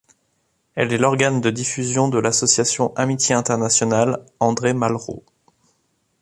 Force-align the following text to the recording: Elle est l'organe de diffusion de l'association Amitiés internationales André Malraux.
Elle 0.73 0.93
est 0.93 0.97
l'organe 0.97 1.41
de 1.41 1.51
diffusion 1.51 2.07
de 2.09 2.17
l'association 2.17 2.91
Amitiés 2.95 3.35
internationales 3.35 4.25
André 4.39 4.73
Malraux. 4.73 5.23